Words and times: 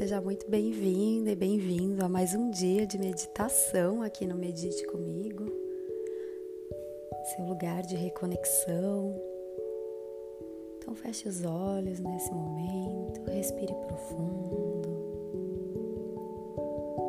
seja 0.00 0.18
muito 0.18 0.48
bem-vinda 0.48 1.30
e 1.30 1.36
bem-vindo 1.36 2.02
a 2.02 2.08
mais 2.08 2.34
um 2.34 2.50
dia 2.50 2.86
de 2.86 2.96
meditação 2.96 4.00
aqui 4.00 4.26
no 4.26 4.34
Medite 4.34 4.86
Comigo, 4.86 5.44
seu 7.22 7.44
lugar 7.44 7.82
de 7.82 7.96
reconexão. 7.96 9.14
Então, 10.78 10.94
feche 10.94 11.28
os 11.28 11.44
olhos 11.44 12.00
nesse 12.00 12.32
momento, 12.32 13.30
respire 13.30 13.74
profundo, 13.74 14.88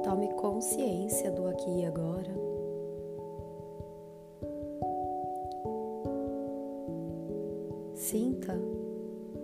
tome 0.04 0.28
consciência 0.34 1.32
do 1.32 1.48
aqui 1.48 1.70
e 1.70 1.86
agora. 1.86 2.36
Sinta 7.96 8.60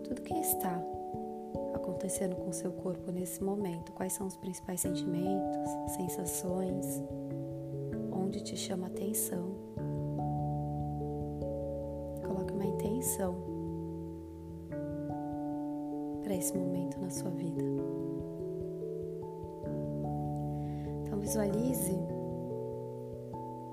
tudo 0.03 0.21
que 0.21 0.33
está 0.33 0.96
acontecendo 1.97 2.35
com 2.35 2.53
seu 2.53 2.71
corpo 2.71 3.11
nesse 3.11 3.43
momento? 3.43 3.91
Quais 3.91 4.13
são 4.13 4.27
os 4.27 4.37
principais 4.37 4.81
sentimentos, 4.81 5.71
sensações? 5.95 7.03
Onde 8.11 8.39
te 8.43 8.55
chama 8.55 8.85
a 8.85 8.89
atenção? 8.89 9.55
Coloque 12.23 12.53
uma 12.53 12.65
intenção 12.65 13.35
para 16.21 16.35
esse 16.35 16.55
momento 16.55 16.99
na 16.99 17.09
sua 17.09 17.31
vida. 17.31 17.63
Então 21.01 21.19
visualize 21.19 21.97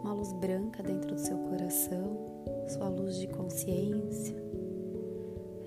uma 0.02 0.14
luz 0.14 0.32
branca 0.32 0.82
dentro 0.82 1.14
do 1.14 1.20
seu 1.20 1.36
coração, 1.36 2.16
sua 2.68 2.88
luz 2.88 3.18
de 3.18 3.26
consciência. 3.26 4.42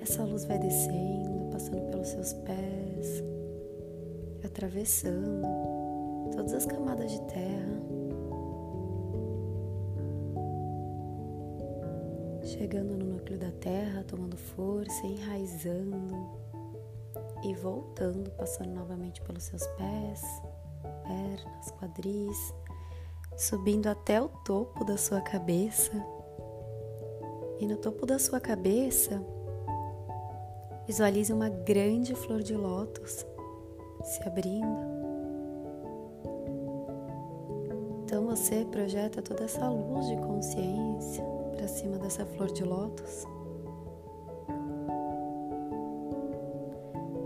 Essa 0.02 0.23
luz 0.23 0.44
vai 0.45 0.58
descendo 0.58 1.46
passando 1.58 1.89
pelos 1.89 2.09
seus 2.09 2.33
pés, 2.33 3.23
atravessando 4.45 5.41
todas 6.31 6.53
as 6.53 6.67
camadas 6.67 7.11
de 7.11 7.19
terra, 7.22 7.81
chegando 12.44 12.95
no 12.95 13.14
núcleo 13.14 13.39
da 13.39 13.52
terra, 13.53 14.03
tomando 14.03 14.38
força, 14.38 15.03
enraizando 15.08 16.30
e 17.44 17.55
voltando, 17.55 18.30
passando 18.38 18.75
novamente 18.75 19.19
pelos 19.23 19.42
seus 19.42 19.66
pés, 19.66 20.21
pernas, 21.08 21.71
quadris, 21.80 22.53
subindo 23.36 23.88
até 23.88 24.21
o 24.21 24.30
topo 24.45 24.86
da 24.86 24.95
sua 24.95 25.21
cabeça. 25.21 25.92
E 27.59 27.66
no 27.66 27.77
topo 27.77 28.05
da 28.05 28.19
sua 28.19 28.39
cabeça, 28.39 29.19
Visualize 30.88 31.33
uma 31.33 31.49
grande 31.49 32.16
flor 32.16 32.41
de 32.41 32.55
lótus 32.55 33.25
se 34.03 34.23
abrindo. 34.25 34.88
Então 38.05 38.25
você 38.25 38.63
projeta 38.63 39.21
toda 39.21 39.43
essa 39.43 39.67
luz 39.67 40.08
de 40.08 40.15
consciência 40.15 41.25
para 41.52 41.67
cima 41.67 41.97
dessa 41.97 42.25
flor 42.25 42.49
de 42.53 42.63
lótus. 42.63 43.25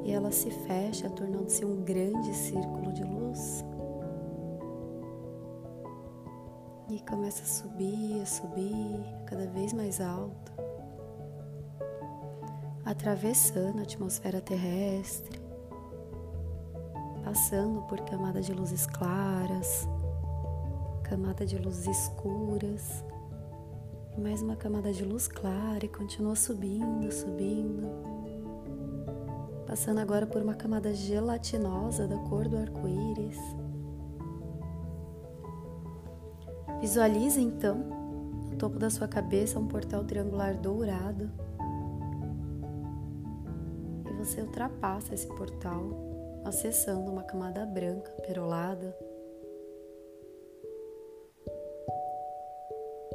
E 0.06 0.12
ela 0.12 0.32
se 0.32 0.50
fecha, 0.50 1.08
tornando-se 1.12 1.64
um 1.64 1.84
grande 1.84 2.34
círculo 2.34 2.92
de 2.92 3.04
luz. 3.04 3.64
E 6.90 7.00
começa 7.02 7.44
a 7.44 7.46
subir, 7.46 8.22
a 8.22 8.26
subir, 8.26 9.06
cada 9.28 9.46
vez 9.46 9.72
mais 9.72 10.02
alto 10.02 10.52
atravessando 12.92 13.80
a 13.80 13.84
atmosfera 13.84 14.42
terrestre, 14.42 15.40
passando 17.24 17.82
por 17.84 18.02
camada 18.02 18.42
de 18.42 18.54
luzes 18.54 18.86
claras, 18.86 19.88
camada 21.02 21.46
de 21.46 21.58
luzes 21.58 21.88
escuras, 21.88 23.06
mais 24.18 24.42
uma 24.42 24.58
camada 24.58 24.92
de 24.92 25.06
luz 25.06 25.26
clara 25.26 25.86
e 25.86 25.88
continua 25.88 26.36
subindo, 26.36 27.10
subindo, 27.14 27.88
passando 29.66 30.00
agora 30.00 30.28
por 30.28 30.42
uma 30.42 30.54
camada 30.54 30.94
gelatinosa 30.94 32.06
da 32.10 32.18
cor 32.18 32.50
do 32.50 32.58
arco-íris. 32.58 33.40
Visualize 36.82 37.40
então 37.40 37.78
no 38.50 38.58
topo 38.58 38.78
da 38.78 38.90
sua 38.90 39.08
cabeça 39.08 39.58
um 39.58 39.68
portal 39.68 40.04
triangular 40.04 40.58
dourado 40.58 41.32
você 44.24 44.40
ultrapassa 44.40 45.16
esse 45.16 45.26
portal, 45.26 45.82
acessando 46.46 47.10
uma 47.10 47.24
camada 47.24 47.66
branca 47.66 48.12
perolada. 48.22 48.96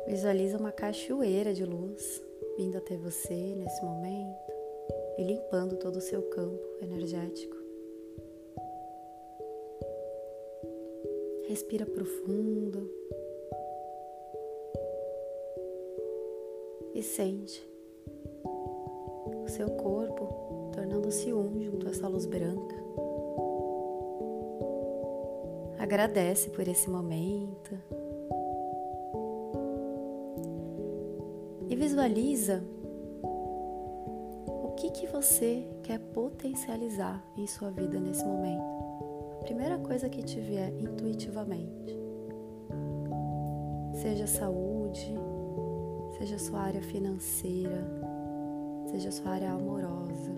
Visualiza 0.08 0.58
uma 0.58 0.72
cachoeira 0.72 1.54
de 1.54 1.64
luz 1.64 2.20
vindo 2.56 2.76
até 2.76 2.96
você 2.96 3.54
nesse 3.54 3.84
momento 3.84 4.52
e 5.16 5.22
limpando 5.22 5.76
todo 5.76 5.96
o 5.96 6.00
seu 6.00 6.22
campo 6.22 6.60
energético. 6.82 7.56
Respira 11.46 11.86
profundo 11.86 12.90
e 16.92 17.00
sente 17.00 17.64
o 19.44 19.48
seu 19.48 19.70
corpo 19.70 20.65
tornando-se 20.76 21.32
um 21.32 21.58
junto 21.58 21.88
a 21.88 21.90
essa 21.90 22.06
luz 22.06 22.26
branca. 22.26 22.76
Agradece 25.78 26.50
por 26.50 26.68
esse 26.68 26.90
momento 26.90 27.78
e 31.68 31.74
visualiza 31.74 32.62
o 33.22 34.74
que, 34.76 34.90
que 34.90 35.06
você 35.06 35.66
quer 35.82 35.98
potencializar 35.98 37.24
em 37.38 37.46
sua 37.46 37.70
vida 37.70 37.98
nesse 37.98 38.24
momento. 38.24 38.76
A 39.40 39.44
primeira 39.44 39.78
coisa 39.78 40.10
que 40.10 40.22
te 40.22 40.38
vier 40.40 40.74
intuitivamente, 40.78 41.98
seja 43.94 44.26
saúde, 44.26 45.14
seja 46.18 46.38
sua 46.38 46.60
área 46.60 46.82
financeira, 46.82 47.95
seja 48.90 49.10
sua 49.10 49.32
área 49.32 49.50
amorosa 49.50 50.36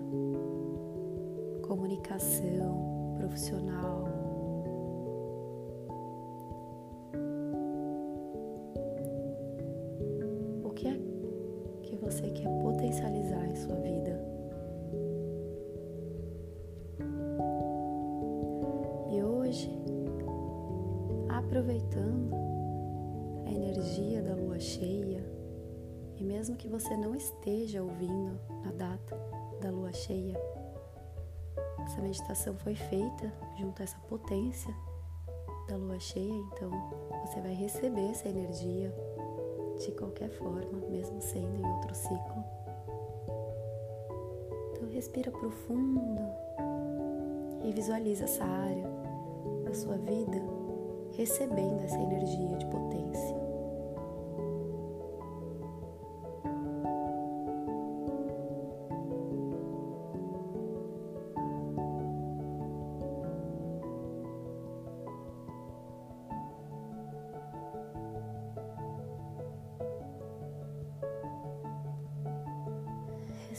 comunicação 1.69 3.13
profissional. 3.15 4.05
O 10.63 10.71
que 10.71 10.87
é 10.87 10.99
que 11.83 11.95
você 11.95 12.27
quer 12.31 12.49
potencializar 12.63 13.45
em 13.45 13.55
sua 13.55 13.75
vida? 13.75 14.19
E 19.11 19.21
hoje, 19.21 19.69
aproveitando 21.29 22.33
a 23.45 23.51
energia 23.51 24.23
da 24.23 24.33
lua 24.33 24.59
cheia, 24.59 25.23
e 26.19 26.23
mesmo 26.23 26.57
que 26.57 26.67
você 26.67 26.97
não 26.97 27.15
esteja 27.15 27.81
ouvindo 27.81 28.37
na 28.63 28.71
data 28.71 29.17
da 29.61 29.71
lua 29.71 29.93
cheia, 29.93 30.37
essa 31.85 32.01
meditação 32.01 32.55
foi 32.57 32.75
feita 32.75 33.33
junto 33.57 33.81
a 33.81 33.85
essa 33.85 33.97
potência 34.07 34.73
da 35.69 35.77
lua 35.77 35.99
cheia, 35.99 36.33
então 36.53 36.69
você 37.25 37.39
vai 37.39 37.53
receber 37.53 38.09
essa 38.09 38.27
energia 38.27 38.93
de 39.79 39.91
qualquer 39.93 40.29
forma, 40.29 40.79
mesmo 40.89 41.21
sendo 41.21 41.55
em 41.55 41.65
outro 41.65 41.95
ciclo. 41.95 42.43
Então 44.73 44.89
respira 44.89 45.31
profundo 45.31 46.01
e 47.63 47.71
visualiza 47.71 48.25
essa 48.25 48.43
área 48.43 48.89
da 49.63 49.73
sua 49.73 49.97
vida 49.97 50.41
recebendo 51.15 51.81
essa 51.81 51.99
energia 51.99 52.57
de 52.57 52.65
potência. 52.65 53.38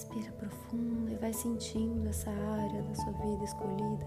Respira 0.01 0.33
profundo 0.33 1.13
e 1.13 1.15
vai 1.17 1.31
sentindo 1.31 2.09
essa 2.09 2.31
área 2.31 2.83
da 2.83 2.95
sua 2.95 3.13
vida 3.13 3.45
escolhida 3.45 4.07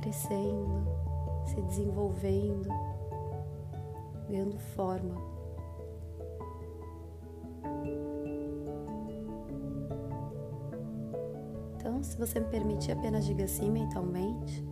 crescendo, 0.00 0.88
se 1.44 1.60
desenvolvendo, 1.60 2.66
ganhando 4.26 4.58
forma. 4.74 5.14
Então, 11.76 12.02
se 12.02 12.16
você 12.16 12.40
me 12.40 12.46
permitir, 12.46 12.92
apenas 12.92 13.26
diga 13.26 13.44
assim 13.44 13.70
mentalmente: 13.70 14.64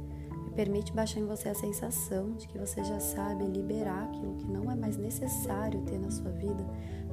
permite 0.56 0.95
baixar 0.95 1.21
em 1.21 1.27
você 1.27 1.50
a 1.50 1.55
sensação 1.55 2.33
de 2.33 2.49
que 2.49 2.59
você 2.59 2.83
já 2.83 2.99
sabe 2.99 3.45
liberar 3.45 4.05
aquilo 4.05 4.37
que 4.37 4.50
não 4.50 4.71
é 4.71 4.75
mais 4.75 4.97
necessário 4.97 5.83
ter 5.83 5.99
na 5.99 6.11
sua 6.11 6.31
vida 6.31 6.65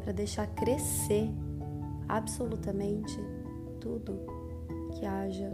para 0.02 0.14
deixar 0.14 0.48
crescer 0.48 1.30
absolutamente 2.08 3.18
tudo 3.80 4.26
que 4.98 5.06
haja 5.06 5.52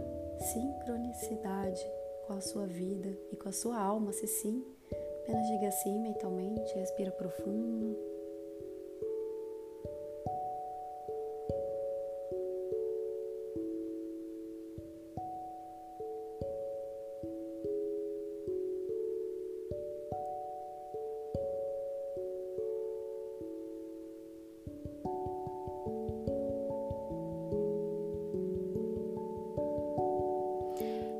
sincronicidade 0.52 1.84
com 2.26 2.34
a 2.34 2.40
sua 2.40 2.66
vida 2.66 3.16
e 3.30 3.36
com 3.36 3.48
a 3.48 3.52
sua 3.52 3.78
alma. 3.80 4.12
Se 4.12 4.26
sim, 4.26 4.64
apenas 5.22 5.46
diga 5.48 5.68
assim 5.68 6.00
mentalmente, 6.00 6.74
respira 6.74 7.10
profundo. 7.10 8.11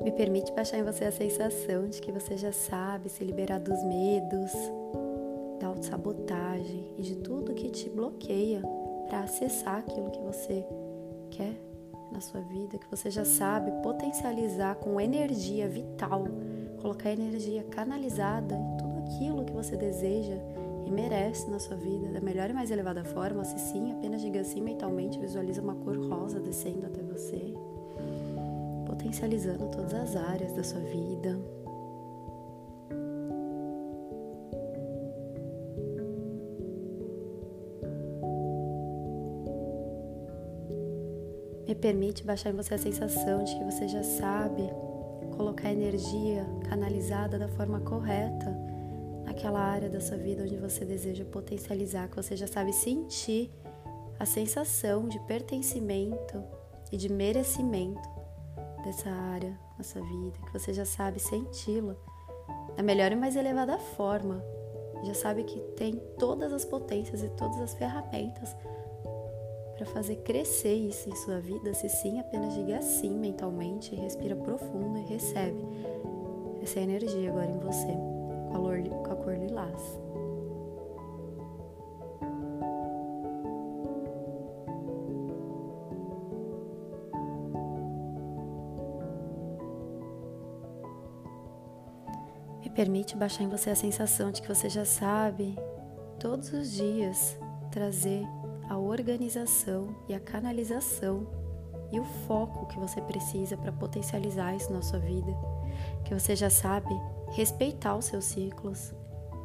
Me 0.03 0.11
permite 0.11 0.53
baixar 0.53 0.79
em 0.79 0.83
você 0.83 1.05
a 1.05 1.13
sensação 1.13 1.89
de 1.89 2.01
que 2.01 2.11
você 2.11 2.37
já 2.37 2.51
sabe 2.51 3.09
se 3.09 3.23
liberar 3.23 3.61
dos 3.61 3.85
medos, 3.85 4.51
da 5.61 5.69
autossabotagem 5.69 6.93
e 6.99 7.03
de 7.03 7.17
tudo 7.17 7.55
que 7.55 7.71
te 7.71 7.89
bloqueia 7.89 8.63
para 9.07 9.21
acessar 9.21 9.79
aquilo 9.79 10.11
que 10.11 10.21
você 10.21 10.65
quer 11.31 11.55
na 12.11 12.21
sua 12.21 12.41
vida, 12.41 12.79
que 12.79 12.91
você 12.91 13.13
já 13.13 13.25
sabe 13.25 13.71
potencializar 13.81 14.75
com 14.75 15.01
energia 15.01 15.69
vital, 15.69 16.25
colocar 16.81 17.13
energia 17.13 17.63
canalizada 17.63 18.57
em 18.57 18.77
tudo 18.77 18.99
aquilo 18.99 19.45
que 19.45 19.53
você 19.53 19.77
deseja 19.77 20.37
e 20.85 20.91
merece 20.91 21.49
na 21.49 21.61
sua 21.61 21.77
vida 21.77 22.09
da 22.09 22.21
melhor 22.21 22.51
e 22.51 22.53
mais 22.53 22.73
elevada 22.73 23.05
forma. 23.05 23.45
Se 23.45 23.57
sim, 23.57 23.93
apenas 23.93 24.21
diga 24.21 24.41
assim 24.41 24.61
mentalmente, 24.61 25.17
visualiza 25.17 25.63
uma 25.63 25.77
cor 25.77 25.97
rosa 25.97 26.41
descendo 26.41 26.87
até 26.87 27.01
você 27.03 27.55
potencializando 29.03 29.67
todas 29.69 29.93
as 29.93 30.15
áreas 30.15 30.53
da 30.53 30.63
sua 30.63 30.79
vida. 30.81 31.37
Me 41.67 41.75
permite 41.75 42.23
baixar 42.23 42.51
em 42.51 42.57
você 42.57 42.75
a 42.75 42.79
sensação 42.79 43.43
de 43.43 43.57
que 43.57 43.65
você 43.65 43.89
já 43.89 44.05
sabe 44.05 44.63
colocar 45.37 45.73
energia 45.73 46.47
canalizada 46.69 47.39
da 47.39 47.49
forma 47.49 47.81
correta 47.81 48.55
naquela 49.25 49.61
área 49.61 49.89
da 49.89 50.01
sua 50.01 50.17
vida 50.17 50.45
onde 50.45 50.57
você 50.57 50.85
deseja 50.85 51.25
potencializar, 51.25 52.09
que 52.09 52.17
você 52.17 52.37
já 52.37 52.47
sabe 52.47 52.73
sentir 52.73 53.51
a 54.19 54.27
sensação 54.27 55.09
de 55.09 55.19
pertencimento 55.21 56.45
e 56.93 56.97
de 56.97 57.09
merecimento 57.09 58.12
dessa 58.83 59.11
área 59.11 59.59
na 59.77 59.85
sua 59.85 60.03
vida, 60.03 60.39
que 60.45 60.53
você 60.53 60.73
já 60.73 60.85
sabe 60.85 61.19
senti-la 61.19 61.97
da 62.77 62.83
melhor 62.83 63.13
e 63.13 63.17
mais 63.17 63.37
elevada 63.37 63.79
forma. 63.79 64.43
Já 65.05 65.15
sabe 65.15 65.45
que 65.45 65.61
tem 65.77 65.97
todas 66.19 66.53
as 66.53 66.65
potências 66.65 67.23
e 67.23 67.29
todas 67.31 67.61
as 67.61 67.75
ferramentas 67.75 68.55
para 69.77 69.87
fazer 69.87 70.17
crescer 70.17 70.75
isso 70.75 71.09
em 71.09 71.17
sua 71.17 71.41
vida. 71.41 71.75
Se 71.75 71.89
sim, 71.89 72.21
apenas 72.21 72.55
diga 72.55 72.81
sim 72.83 73.19
mentalmente, 73.19 73.95
respira 73.97 74.37
profundo 74.37 74.99
e 74.99 75.03
recebe 75.03 75.59
essa 76.63 76.81
energia 76.81 77.31
agora 77.31 77.51
em 77.51 77.59
você, 77.59 77.93
com 78.53 79.13
a 79.13 79.17
cor 79.17 79.35
lilás. 79.35 80.02
Permite 92.75 93.17
baixar 93.17 93.45
em 93.45 93.49
você 93.49 93.71
a 93.71 93.77
sensação 93.77 94.31
de 94.31 94.41
que 94.41 94.49
você 94.49 94.69
já 94.69 94.85
sabe 94.85 95.57
todos 96.19 96.53
os 96.53 96.73
dias 96.73 97.37
trazer 97.71 98.27
a 98.69 98.79
organização 98.79 99.95
e 100.09 100.15
a 100.15 100.21
canalização 100.21 101.27
e 101.93 102.01
o 102.01 102.05
foco 102.27 102.67
que 102.67 102.79
você 102.79 103.01
precisa 103.03 103.57
para 103.57 103.71
potencializar 103.71 104.55
isso 104.57 104.73
na 104.73 104.81
sua 104.81 104.99
vida, 104.99 105.33
que 106.05 106.15
você 106.15 106.35
já 106.35 106.49
sabe 106.49 106.89
respeitar 107.33 107.97
os 107.97 108.07
seus 108.07 108.25
ciclos, 108.25 108.95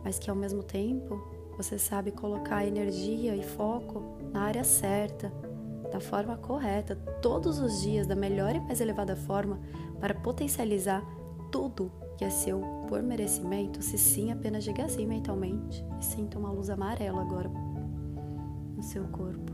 mas 0.03 0.17
que 0.17 0.29
ao 0.29 0.35
mesmo 0.35 0.63
tempo 0.63 1.21
você 1.57 1.77
sabe 1.77 2.11
colocar 2.11 2.65
energia 2.65 3.35
e 3.35 3.43
foco 3.43 4.17
na 4.31 4.43
área 4.43 4.63
certa, 4.63 5.31
da 5.91 5.99
forma 5.99 6.37
correta, 6.37 6.95
todos 7.21 7.59
os 7.59 7.81
dias, 7.81 8.07
da 8.07 8.15
melhor 8.15 8.55
e 8.55 8.59
mais 8.59 8.79
elevada 8.79 9.15
forma, 9.15 9.59
para 9.99 10.13
potencializar 10.13 11.03
tudo 11.51 11.91
que 12.17 12.25
é 12.25 12.29
seu 12.29 12.61
por 12.87 13.01
merecimento, 13.03 13.81
se 13.81 13.97
sim, 13.97 14.31
apenas 14.31 14.63
diga 14.63 14.85
assim 14.85 15.05
mentalmente 15.05 15.85
e 15.99 16.03
sinta 16.03 16.39
uma 16.39 16.51
luz 16.51 16.69
amarela 16.69 17.21
agora 17.21 17.49
no 18.75 18.83
seu 18.83 19.07
corpo. 19.09 19.53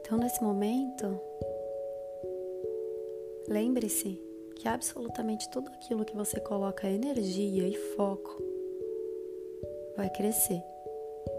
Então, 0.00 0.18
nesse 0.18 0.42
momento, 0.42 1.20
lembre-se 3.48 4.20
que 4.56 4.66
absolutamente 4.66 5.48
tudo 5.50 5.68
aquilo 5.68 6.04
que 6.04 6.16
você 6.16 6.40
coloca 6.40 6.90
energia 6.90 7.68
e 7.68 7.76
foco 7.94 8.49
vai 10.00 10.08
crescer. 10.08 10.62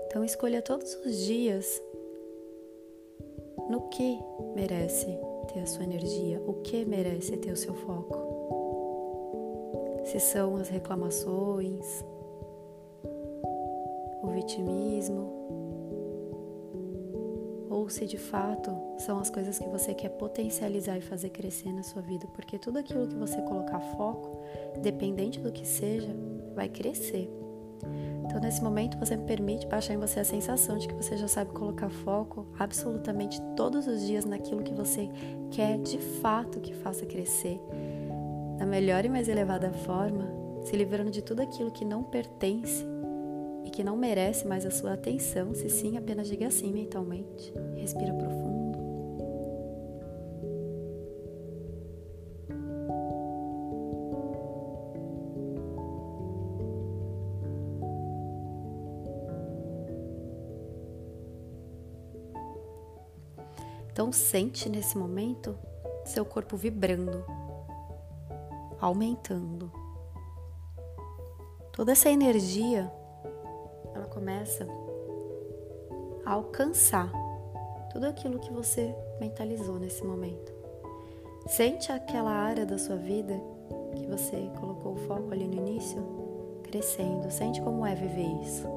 Então 0.05 0.23
escolha 0.23 0.61
todos 0.61 0.93
os 1.03 1.17
dias 1.25 1.81
no 3.67 3.89
que 3.89 4.19
merece 4.55 5.17
ter 5.51 5.61
a 5.61 5.65
sua 5.65 5.83
energia, 5.83 6.39
o 6.45 6.53
que 6.61 6.85
merece 6.85 7.35
ter 7.37 7.51
o 7.51 7.57
seu 7.57 7.73
foco. 7.73 8.29
Se 10.05 10.19
são 10.19 10.57
as 10.57 10.69
reclamações, 10.69 12.05
o 14.21 14.27
vitimismo, 14.27 15.41
ou 17.67 17.89
se 17.89 18.05
de 18.05 18.19
fato 18.19 18.71
são 18.99 19.17
as 19.17 19.31
coisas 19.31 19.57
que 19.57 19.67
você 19.69 19.95
quer 19.95 20.09
potencializar 20.09 20.99
e 20.99 21.01
fazer 21.01 21.29
crescer 21.29 21.73
na 21.73 21.81
sua 21.81 22.03
vida, 22.03 22.27
porque 22.35 22.59
tudo 22.59 22.77
aquilo 22.77 23.07
que 23.07 23.15
você 23.15 23.41
colocar 23.41 23.79
foco, 23.97 24.43
dependente 24.83 25.39
do 25.39 25.51
que 25.51 25.65
seja, 25.65 26.15
vai 26.53 26.69
crescer. 26.69 27.27
Então, 28.31 28.39
nesse 28.39 28.63
momento, 28.63 28.97
você 28.97 29.17
me 29.17 29.25
permite 29.25 29.67
baixar 29.67 29.93
em 29.93 29.97
você 29.97 30.21
a 30.21 30.23
sensação 30.23 30.77
de 30.77 30.87
que 30.87 30.93
você 30.93 31.17
já 31.17 31.27
sabe 31.27 31.51
colocar 31.51 31.89
foco 31.89 32.47
absolutamente 32.57 33.41
todos 33.57 33.85
os 33.87 34.07
dias 34.07 34.23
naquilo 34.23 34.63
que 34.63 34.73
você 34.73 35.09
quer 35.51 35.77
de 35.77 35.97
fato 35.97 36.61
que 36.61 36.73
faça 36.73 37.05
crescer 37.05 37.59
da 38.57 38.65
melhor 38.65 39.03
e 39.03 39.09
mais 39.09 39.27
elevada 39.27 39.69
forma, 39.73 40.31
se 40.63 40.77
livrando 40.77 41.11
de 41.11 41.21
tudo 41.21 41.41
aquilo 41.41 41.71
que 41.71 41.83
não 41.83 42.03
pertence 42.03 42.85
e 43.65 43.69
que 43.69 43.83
não 43.83 43.97
merece 43.97 44.47
mais 44.47 44.65
a 44.65 44.71
sua 44.71 44.93
atenção. 44.93 45.53
Se 45.53 45.67
sim, 45.67 45.97
apenas 45.97 46.29
diga 46.29 46.47
assim 46.47 46.71
mentalmente. 46.71 47.53
Respira 47.75 48.13
profundo. 48.13 48.50
Então 64.01 64.11
sente 64.11 64.67
nesse 64.67 64.97
momento 64.97 65.55
seu 66.03 66.25
corpo 66.25 66.57
vibrando, 66.57 67.23
aumentando. 68.79 69.71
Toda 71.71 71.91
essa 71.91 72.09
energia 72.09 72.91
ela 73.93 74.07
começa 74.07 74.67
a 76.25 76.31
alcançar 76.31 77.11
tudo 77.91 78.07
aquilo 78.07 78.39
que 78.39 78.51
você 78.51 78.91
mentalizou 79.19 79.77
nesse 79.77 80.03
momento. 80.03 80.51
Sente 81.45 81.91
aquela 81.91 82.31
área 82.31 82.65
da 82.65 82.79
sua 82.79 82.95
vida 82.95 83.39
que 83.95 84.07
você 84.07 84.49
colocou 84.59 84.93
o 84.93 85.07
foco 85.07 85.31
ali 85.31 85.47
no 85.47 85.57
início 85.57 86.03
crescendo. 86.63 87.29
Sente 87.29 87.61
como 87.61 87.85
é 87.85 87.93
viver 87.93 88.41
isso. 88.41 88.67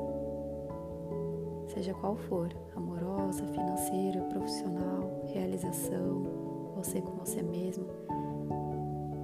Seja 1.69 1.95
qual 1.95 2.15
for, 2.15 2.51
financeira, 3.43 4.21
profissional, 4.23 5.25
realização, 5.33 6.75
você 6.77 7.01
com 7.01 7.13
você 7.13 7.43
mesmo. 7.43 7.87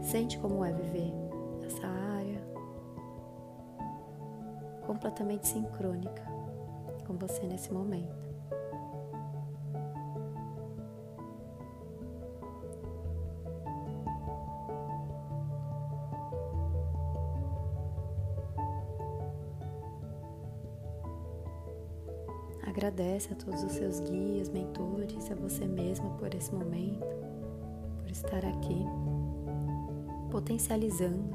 Sente 0.02 0.38
como 0.38 0.64
é 0.64 0.72
viver 0.72 1.12
essa 1.64 1.86
área, 1.86 2.42
completamente 4.86 5.46
sincrônica 5.46 6.22
com 7.06 7.16
você 7.16 7.46
nesse 7.46 7.72
momento. 7.72 8.29
Agradece 22.70 23.32
a 23.32 23.36
todos 23.36 23.64
os 23.64 23.72
seus 23.72 23.98
guias, 23.98 24.48
mentores, 24.48 25.28
a 25.28 25.34
você 25.34 25.66
mesma 25.66 26.08
por 26.10 26.32
esse 26.32 26.54
momento, 26.54 27.04
por 27.98 28.08
estar 28.08 28.44
aqui, 28.44 28.84
potencializando, 30.30 31.34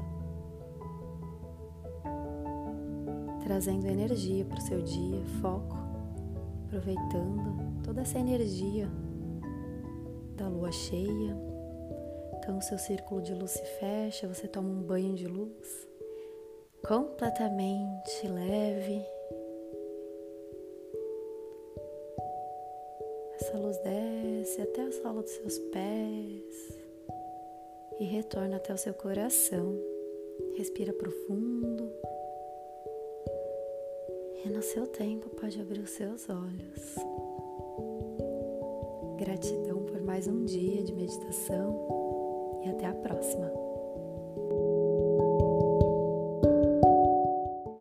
trazendo 3.44 3.86
energia 3.86 4.46
para 4.46 4.56
o 4.56 4.62
seu 4.62 4.80
dia, 4.80 5.22
foco, 5.42 5.76
aproveitando 6.64 7.82
toda 7.84 8.00
essa 8.00 8.18
energia 8.18 8.88
da 10.38 10.48
lua 10.48 10.72
cheia. 10.72 11.36
Então, 12.38 12.56
o 12.56 12.62
seu 12.62 12.78
círculo 12.78 13.20
de 13.20 13.34
luz 13.34 13.50
se 13.50 13.64
fecha, 13.78 14.26
você 14.26 14.48
toma 14.48 14.70
um 14.70 14.82
banho 14.82 15.14
de 15.14 15.26
luz 15.26 15.86
completamente 16.82 18.26
leve 18.26 19.15
luz 23.66 23.78
desce 23.78 24.62
até 24.62 24.82
a 24.82 24.92
sola 24.92 25.22
dos 25.22 25.30
seus 25.32 25.58
pés 25.58 26.78
e 27.98 28.04
retorna 28.04 28.56
até 28.56 28.72
o 28.72 28.78
seu 28.78 28.94
coração. 28.94 29.76
Respira 30.56 30.92
profundo. 30.92 31.90
E 34.44 34.48
no 34.50 34.62
seu 34.62 34.86
tempo 34.86 35.28
pode 35.30 35.60
abrir 35.60 35.80
os 35.80 35.90
seus 35.90 36.28
olhos. 36.28 36.94
Gratidão 39.18 39.82
por 39.84 40.00
mais 40.00 40.28
um 40.28 40.44
dia 40.44 40.84
de 40.84 40.92
meditação 40.92 42.62
e 42.64 42.68
até 42.68 42.86
a 42.86 42.94
próxima. 42.94 43.65